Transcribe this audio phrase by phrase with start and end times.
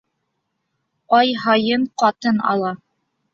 [1.17, 2.73] Ай һайын ҡатын ала